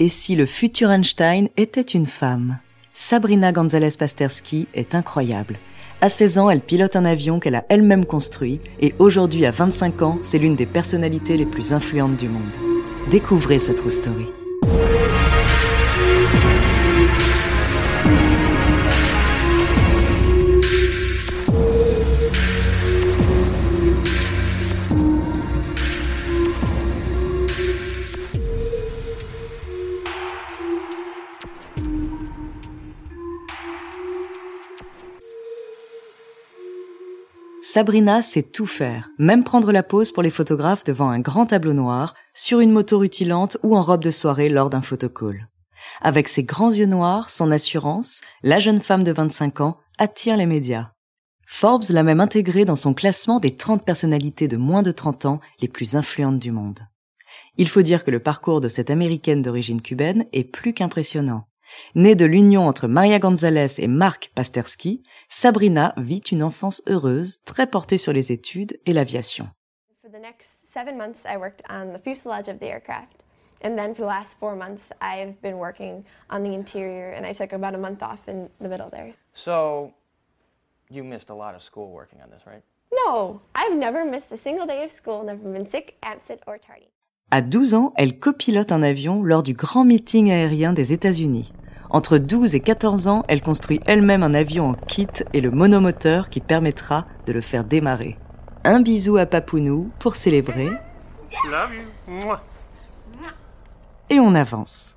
Et 0.00 0.08
si 0.08 0.34
le 0.34 0.44
futur 0.44 0.90
Einstein 0.90 1.48
était 1.56 1.80
une 1.80 2.06
femme? 2.06 2.58
Sabrina 2.92 3.52
González 3.52 3.96
Pasterski 3.96 4.66
est 4.74 4.96
incroyable. 4.96 5.58
À 6.00 6.08
16 6.08 6.38
ans, 6.38 6.50
elle 6.50 6.60
pilote 6.60 6.96
un 6.96 7.04
avion 7.04 7.38
qu'elle 7.38 7.54
a 7.54 7.64
elle-même 7.68 8.04
construit 8.04 8.60
et 8.80 8.94
aujourd'hui, 8.98 9.46
à 9.46 9.52
25 9.52 10.02
ans, 10.02 10.18
c'est 10.22 10.38
l'une 10.38 10.56
des 10.56 10.66
personnalités 10.66 11.36
les 11.36 11.46
plus 11.46 11.72
influentes 11.72 12.16
du 12.16 12.28
monde. 12.28 12.42
Découvrez 13.10 13.60
cette 13.60 13.76
true 13.76 13.92
story. 13.92 14.26
Sabrina 37.74 38.22
sait 38.22 38.44
tout 38.44 38.66
faire, 38.66 39.10
même 39.18 39.42
prendre 39.42 39.72
la 39.72 39.82
pose 39.82 40.12
pour 40.12 40.22
les 40.22 40.30
photographes 40.30 40.84
devant 40.84 41.08
un 41.08 41.18
grand 41.18 41.46
tableau 41.46 41.72
noir, 41.72 42.14
sur 42.32 42.60
une 42.60 42.70
moto 42.70 43.00
rutilante 43.00 43.56
ou 43.64 43.76
en 43.76 43.82
robe 43.82 44.04
de 44.04 44.12
soirée 44.12 44.48
lors 44.48 44.70
d'un 44.70 44.80
photocall. 44.80 45.48
Avec 46.00 46.28
ses 46.28 46.44
grands 46.44 46.70
yeux 46.70 46.86
noirs, 46.86 47.30
son 47.30 47.50
assurance, 47.50 48.20
la 48.44 48.60
jeune 48.60 48.80
femme 48.80 49.02
de 49.02 49.10
25 49.10 49.60
ans 49.60 49.76
attire 49.98 50.36
les 50.36 50.46
médias. 50.46 50.92
Forbes 51.48 51.90
l'a 51.90 52.04
même 52.04 52.20
intégrée 52.20 52.64
dans 52.64 52.76
son 52.76 52.94
classement 52.94 53.40
des 53.40 53.56
30 53.56 53.84
personnalités 53.84 54.46
de 54.46 54.56
moins 54.56 54.82
de 54.82 54.92
30 54.92 55.26
ans 55.26 55.40
les 55.60 55.66
plus 55.66 55.96
influentes 55.96 56.38
du 56.38 56.52
monde. 56.52 56.78
Il 57.56 57.68
faut 57.68 57.82
dire 57.82 58.04
que 58.04 58.12
le 58.12 58.20
parcours 58.20 58.60
de 58.60 58.68
cette 58.68 58.90
américaine 58.90 59.42
d'origine 59.42 59.82
cubaine 59.82 60.26
est 60.32 60.44
plus 60.44 60.74
qu'impressionnant. 60.74 61.48
Née 61.94 62.14
de 62.14 62.24
l'union 62.24 62.66
entre 62.66 62.88
Maria 62.88 63.18
Gonzalez 63.18 63.78
et 63.78 63.86
Mark 63.86 64.30
Pasterski, 64.34 65.02
Sabrina 65.28 65.94
vit 65.96 66.22
une 66.30 66.42
enfance 66.42 66.82
heureuse, 66.86 67.42
très 67.44 67.66
portée 67.66 67.98
sur 67.98 68.12
les 68.12 68.32
études 68.32 68.78
et 68.86 68.92
l'aviation. 68.92 69.48
For 70.02 70.10
the 70.10 70.20
next 70.20 70.50
seven 70.72 70.96
months, 70.96 71.24
I 71.24 71.36
worked 71.36 71.62
on 71.68 71.92
the 71.92 72.00
fuselage 72.02 72.48
of 72.48 72.58
the 72.58 72.66
aircraft. 72.66 73.22
And 73.62 73.76
then 73.78 73.94
for 73.94 74.02
the 74.02 74.08
last 74.08 74.38
four 74.38 74.54
months, 74.56 74.90
I've 75.00 75.40
been 75.40 75.58
working 75.58 76.04
on 76.28 76.42
the 76.42 76.52
interior, 76.52 77.12
and 77.12 77.24
I 77.24 77.32
took 77.32 77.52
about 77.52 77.74
a 77.74 77.78
month 77.78 78.02
off 78.02 78.28
in 78.28 78.50
the 78.60 78.68
middle 78.68 78.90
there. 78.90 79.12
So, 79.32 79.92
you 80.90 81.02
missed 81.02 81.30
a 81.30 81.34
lot 81.34 81.54
of 81.54 81.62
school 81.62 81.90
working 81.90 82.20
on 82.22 82.30
this, 82.30 82.42
right? 82.46 82.62
No, 82.92 83.40
I've 83.54 83.74
never 83.74 84.04
missed 84.04 84.30
a 84.32 84.36
single 84.36 84.66
day 84.66 84.84
of 84.84 84.90
school, 84.90 85.24
never 85.24 85.40
been 85.48 85.66
sick, 85.68 85.96
absent, 86.02 86.40
or 86.46 86.58
tardy. 86.58 86.88
À 87.30 87.40
12 87.40 87.74
ans, 87.74 87.92
elle 87.96 88.18
copilote 88.18 88.70
un 88.70 88.82
avion 88.82 89.22
lors 89.22 89.42
du 89.42 89.54
grand 89.54 89.84
meeting 89.84 90.30
aérien 90.30 90.72
des 90.72 90.92
États-Unis. 90.92 91.52
Entre 91.94 92.18
12 92.18 92.56
et 92.56 92.60
14 92.60 93.06
ans, 93.06 93.22
elle 93.28 93.40
construit 93.40 93.78
elle-même 93.86 94.24
un 94.24 94.34
avion 94.34 94.70
en 94.70 94.74
kit 94.74 95.06
et 95.32 95.40
le 95.40 95.52
monomoteur 95.52 96.28
qui 96.28 96.40
permettra 96.40 97.06
de 97.24 97.32
le 97.32 97.40
faire 97.40 97.62
démarrer. 97.62 98.18
Un 98.64 98.80
bisou 98.80 99.16
à 99.16 99.26
Papounou 99.26 99.92
pour 100.00 100.16
célébrer. 100.16 100.72
Et 104.10 104.18
on 104.18 104.34
avance. 104.34 104.96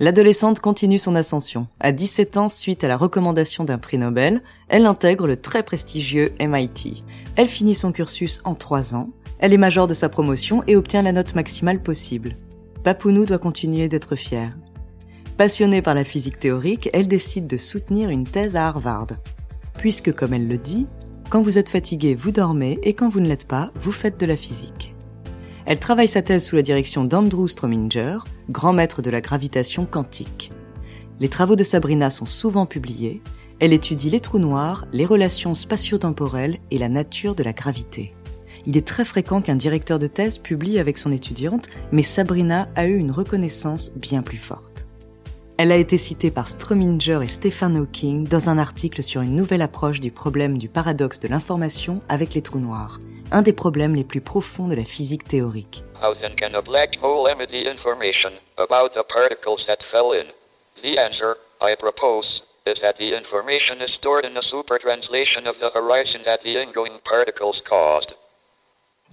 L'adolescente 0.00 0.60
continue 0.60 0.96
son 0.96 1.16
ascension. 1.16 1.66
À 1.80 1.92
17 1.92 2.38
ans, 2.38 2.48
suite 2.48 2.82
à 2.82 2.88
la 2.88 2.96
recommandation 2.96 3.64
d'un 3.64 3.76
prix 3.76 3.98
Nobel, 3.98 4.42
elle 4.70 4.86
intègre 4.86 5.26
le 5.26 5.36
très 5.36 5.62
prestigieux 5.62 6.32
MIT. 6.40 7.04
Elle 7.36 7.48
finit 7.48 7.74
son 7.74 7.92
cursus 7.92 8.40
en 8.44 8.54
3 8.54 8.94
ans. 8.94 9.10
Elle 9.38 9.52
est 9.52 9.58
major 9.58 9.86
de 9.86 9.92
sa 9.92 10.08
promotion 10.08 10.64
et 10.66 10.76
obtient 10.76 11.02
la 11.02 11.12
note 11.12 11.34
maximale 11.34 11.82
possible. 11.82 12.38
Papounou 12.84 13.26
doit 13.26 13.36
continuer 13.36 13.90
d'être 13.90 14.16
fière. 14.16 14.52
Passionnée 15.42 15.82
par 15.82 15.94
la 15.94 16.04
physique 16.04 16.38
théorique, 16.38 16.88
elle 16.92 17.08
décide 17.08 17.48
de 17.48 17.56
soutenir 17.56 18.10
une 18.10 18.22
thèse 18.22 18.54
à 18.54 18.68
Harvard. 18.68 19.08
Puisque, 19.76 20.14
comme 20.14 20.34
elle 20.34 20.46
le 20.46 20.56
dit, 20.56 20.86
quand 21.30 21.42
vous 21.42 21.58
êtes 21.58 21.68
fatigué, 21.68 22.14
vous 22.14 22.30
dormez, 22.30 22.78
et 22.84 22.94
quand 22.94 23.08
vous 23.08 23.18
ne 23.18 23.26
l'êtes 23.26 23.48
pas, 23.48 23.72
vous 23.74 23.90
faites 23.90 24.20
de 24.20 24.26
la 24.26 24.36
physique. 24.36 24.94
Elle 25.66 25.80
travaille 25.80 26.06
sa 26.06 26.22
thèse 26.22 26.44
sous 26.44 26.54
la 26.54 26.62
direction 26.62 27.02
d'Andrew 27.02 27.48
Strominger, 27.48 28.18
grand 28.50 28.72
maître 28.72 29.02
de 29.02 29.10
la 29.10 29.20
gravitation 29.20 29.84
quantique. 29.84 30.52
Les 31.18 31.28
travaux 31.28 31.56
de 31.56 31.64
Sabrina 31.64 32.08
sont 32.08 32.24
souvent 32.24 32.64
publiés. 32.64 33.20
Elle 33.58 33.72
étudie 33.72 34.10
les 34.10 34.20
trous 34.20 34.38
noirs, 34.38 34.86
les 34.92 35.06
relations 35.06 35.56
spatio-temporelles 35.56 36.58
et 36.70 36.78
la 36.78 36.88
nature 36.88 37.34
de 37.34 37.42
la 37.42 37.52
gravité. 37.52 38.14
Il 38.64 38.76
est 38.76 38.86
très 38.86 39.04
fréquent 39.04 39.40
qu'un 39.40 39.56
directeur 39.56 39.98
de 39.98 40.06
thèse 40.06 40.38
publie 40.38 40.78
avec 40.78 40.98
son 40.98 41.10
étudiante, 41.10 41.66
mais 41.90 42.04
Sabrina 42.04 42.68
a 42.76 42.86
eu 42.86 42.96
une 42.96 43.10
reconnaissance 43.10 43.90
bien 43.96 44.22
plus 44.22 44.38
forte. 44.38 44.71
Elle 45.62 45.70
a 45.70 45.76
été 45.76 45.96
citée 45.96 46.32
par 46.32 46.48
Strominger 46.48 47.20
et 47.22 47.28
Stephen 47.28 47.76
Hawking 47.76 48.26
dans 48.26 48.48
un 48.48 48.58
article 48.58 49.00
sur 49.00 49.20
une 49.20 49.36
nouvelle 49.36 49.62
approche 49.62 50.00
du 50.00 50.10
problème 50.10 50.58
du 50.58 50.68
paradoxe 50.68 51.20
de 51.20 51.28
l'information 51.28 52.00
avec 52.08 52.34
les 52.34 52.42
trous 52.42 52.58
noirs, 52.58 52.98
un 53.30 53.42
des 53.42 53.52
problèmes 53.52 53.94
les 53.94 54.02
plus 54.02 54.20
profonds 54.20 54.66
de 54.66 54.74
la 54.74 54.84
physique 54.84 55.22
théorique. 55.22 55.84
How 56.02 56.16
then 56.16 56.34
can 56.34 56.58
a 56.58 56.62
black 56.62 56.98
hole 57.00 57.28
emit 57.28 57.68
information 57.68 58.32
about 58.58 58.88
the 58.94 59.04
particles 59.06 59.64
that 59.68 59.84
fell 59.92 60.10
in? 60.14 60.26
The 60.82 60.98
answer, 60.98 61.36
I 61.60 61.76
propose, 61.76 62.42
is 62.66 62.80
that 62.80 62.94
the 62.98 63.14
information 63.16 63.80
is 63.80 63.94
stored 63.94 64.24
in 64.24 64.36
a 64.36 64.42
supertranslation 64.42 65.46
of 65.46 65.54
the 65.60 65.70
horizon 65.72 66.22
that 66.24 66.42
the 66.42 66.60
ingoing 66.60 66.98
particles 67.04 67.62
caused. 67.70 68.14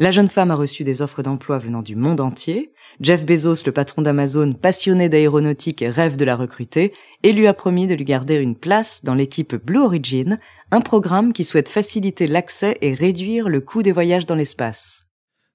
La 0.01 0.11
jeune 0.11 0.29
femme 0.29 0.49
a 0.49 0.55
reçu 0.55 0.85
des 0.85 1.01
offres 1.01 1.23
d'emploi 1.23 1.57
venant 1.57 1.81
du 1.81 1.97
monde 1.97 2.21
entier. 2.21 2.71
Jeff 3.01 3.25
Bezos, 3.25 3.65
le 3.65 3.73
patron 3.73 4.01
d'Amazon, 4.01 4.53
passionné 4.53 5.09
d'aéronautique 5.09 5.81
et 5.81 5.89
rêve 5.89 6.15
de 6.15 6.23
la 6.23 6.37
recruter, 6.37 6.93
et 7.23 7.33
lui 7.33 7.47
a 7.47 7.53
promis 7.53 7.85
de 7.85 7.95
lui 7.95 8.05
garder 8.05 8.35
une 8.35 8.55
place 8.55 9.03
dans 9.03 9.13
l'équipe 9.13 9.57
Blue 9.57 9.81
Origin, 9.81 10.39
un 10.71 10.79
programme 10.79 11.33
qui 11.33 11.43
souhaite 11.43 11.67
faciliter 11.67 12.27
l'accès 12.27 12.77
et 12.79 12.93
réduire 12.93 13.49
le 13.49 13.59
coût 13.59 13.83
des 13.83 13.91
voyages 13.91 14.25
dans 14.25 14.35
l'espace. 14.35 15.03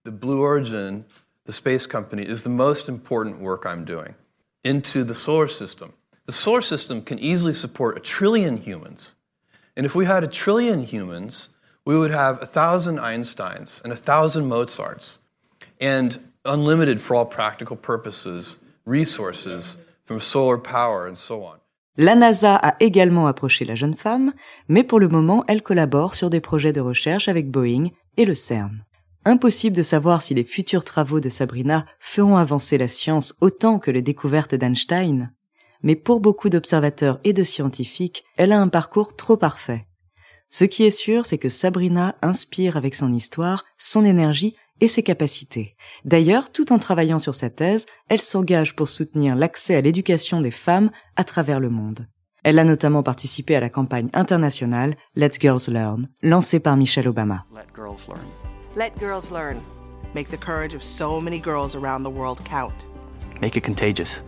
The 0.05 0.11
Blue 0.11 0.43
Origin, 0.43 1.05
the 1.47 1.53
space 1.53 1.87
company, 1.87 2.25
is 2.25 2.43
the 2.43 2.49
most 2.49 2.91
important 2.91 3.41
work 3.41 3.65
I'm 3.65 3.87
doing 3.87 4.15
into 4.63 5.05
the 5.05 5.15
solar 5.15 5.49
system. 5.49 5.93
The 6.27 6.35
solar 6.35 6.61
system 6.61 7.03
can 7.03 7.19
easily 7.19 7.55
support 7.55 7.97
a 7.97 8.01
trillion 8.01 8.59
humans. 8.59 9.17
And 9.75 9.87
if 9.87 9.95
we 9.95 10.05
had 10.05 10.23
a 10.23 10.29
trillion 10.29 10.83
humans, 10.83 11.49
we 11.85 11.97
would 11.97 12.11
have 12.11 12.43
a 12.43 12.47
thousand 12.47 12.99
Einsteins 12.99 13.83
and 13.85 13.93
a 13.93 13.97
thousand 13.97 14.47
Mozarts 14.47 15.19
and 15.81 16.19
unlimited, 16.45 17.01
for 17.01 17.17
all 17.17 17.27
practical 17.27 17.77
purposes, 17.77 18.59
resources 18.85 19.77
from 20.07 20.21
solar 20.21 20.59
power 20.59 21.07
and 21.07 21.17
so 21.17 21.43
on. 21.43 21.59
La 21.97 22.17
NASA 22.17 22.57
a 22.57 22.75
également 22.81 23.29
approché 23.29 23.65
la 23.65 23.77
jeune 23.77 23.95
femme, 23.95 24.33
mais 24.69 24.83
pour 24.83 24.99
le 24.99 25.09
moment, 25.09 25.45
elle 25.47 25.63
collabore 25.63 26.15
sur 26.15 26.29
des 26.29 26.41
projets 26.41 26.73
de 26.73 26.81
recherche 26.81 27.29
avec 27.29 27.51
Boeing 27.51 27.91
et 28.17 28.25
le 28.25 28.35
CERN. 28.35 28.85
Impossible 29.25 29.77
de 29.77 29.83
savoir 29.83 30.21
si 30.21 30.35
les 30.35 30.45
futurs 30.45 30.85
travaux 30.85 31.21
de 31.21 31.29
Sabrina 31.29 31.87
feront 32.01 32.37
avancer 32.37 32.79
la 32.79 32.89
science 32.89 33.35
autant 33.41 33.79
que 33.79 33.91
les 33.91 34.03
découvertes 34.03 34.55
d'Einstein. 34.55 35.33
Mais 35.83 35.95
pour 35.95 36.21
beaucoup 36.21 36.51
d'observateurs 36.51 37.21
et 37.25 37.33
de 37.33 37.45
scientifiques, 37.45 38.25
elle 38.37 38.53
a 38.53 38.61
un 38.61 38.69
parcours 38.69 39.15
trop 39.15 39.37
parfait. 39.37 39.87
Ce 40.51 40.65
qui 40.65 40.85
est 40.85 40.91
sûr, 40.91 41.27
c'est 41.27 41.39
que 41.39 41.49
Sabrina 41.49 42.15
inspire 42.23 42.77
avec 42.77 42.95
son 42.95 43.13
histoire, 43.13 43.65
son 43.77 44.05
énergie 44.05 44.55
et 44.81 44.89
ses 44.89 45.03
capacités. 45.03 45.77
D'ailleurs, 46.05 46.51
tout 46.53 46.73
en 46.73 46.79
travaillant 46.79 47.19
sur 47.19 47.35
sa 47.35 47.51
thèse, 47.51 47.87
elle 48.09 48.21
s'engage 48.21 48.77
pour 48.77 48.89
soutenir 48.89 49.37
l'accès 49.37 49.75
à 49.75 49.81
l'éducation 49.81 50.41
des 50.41 50.51
femmes 50.51 50.91
à 51.17 51.25
travers 51.25 51.61
le 51.61 51.71
monde. 51.71 52.07
Elle 52.43 52.59
a 52.59 52.65
notamment 52.65 53.03
participé 53.03 53.57
à 53.57 53.61
la 53.61 53.71
campagne 53.71 54.11
internationale 54.13 54.97
Let's 55.17 55.39
Girls 55.41 55.69
Learn, 55.69 56.07
lancée 56.23 56.61
par 56.61 56.77
Michelle 56.77 57.09
Obama. 57.09 57.47
Let 57.53 57.75
girls 57.75 58.07
learn. 58.07 58.27
Let 58.77 58.99
girls 59.01 59.31
learn. 59.31 59.61
Make 60.15 60.29
the 60.31 60.39
courage 60.39 60.75
of 60.75 60.85
so 60.85 61.21
many 61.21 61.41
girls 61.41 61.75
around 61.75 62.05
the 62.05 62.11
world 62.11 62.43
count. 62.45 62.89
Make 63.41 63.57
it 63.57 63.65
contagious. 63.65 64.23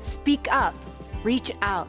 Speak 0.00 0.48
up. 0.50 0.74
Reach 1.24 1.52
out. 1.62 1.88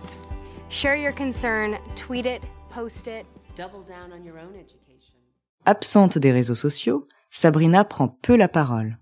Share 0.70 0.96
your 0.96 1.14
concern. 1.14 1.78
Tweet 1.96 2.26
it. 2.26 2.44
Post 2.70 3.08
it. 3.08 3.26
Absente 5.66 6.18
des 6.18 6.32
réseaux 6.32 6.56
sociaux, 6.56 7.08
Sabrina 7.30 7.84
prend 7.84 8.08
peu 8.08 8.36
la 8.36 8.48
parole. 8.48 8.98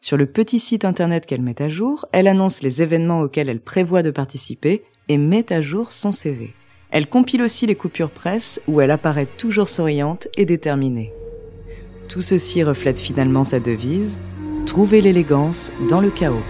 Sur 0.00 0.16
le 0.16 0.26
petit 0.26 0.58
site 0.58 0.84
internet 0.84 1.26
qu'elle 1.26 1.42
met 1.42 1.60
à 1.60 1.68
jour, 1.68 2.06
elle 2.12 2.28
annonce 2.28 2.62
les 2.62 2.82
événements 2.82 3.20
auxquels 3.20 3.48
elle 3.48 3.60
prévoit 3.60 4.02
de 4.02 4.10
participer 4.10 4.84
et 5.08 5.18
met 5.18 5.52
à 5.52 5.60
jour 5.60 5.92
son 5.92 6.12
CV. 6.12 6.54
Elle 6.90 7.08
compile 7.08 7.42
aussi 7.42 7.66
les 7.66 7.74
coupures 7.74 8.10
presse 8.10 8.60
où 8.68 8.80
elle 8.80 8.90
apparaît 8.90 9.26
toujours 9.26 9.68
souriante 9.68 10.28
et 10.36 10.46
déterminée. 10.46 11.12
Tout 12.08 12.22
ceci 12.22 12.62
reflète 12.62 12.98
finalement 12.98 13.44
sa 13.44 13.60
devise 13.60 14.20
Trouver 14.66 15.00
l'élégance 15.00 15.72
dans 15.88 16.00
le 16.00 16.10
chaos. 16.10 16.42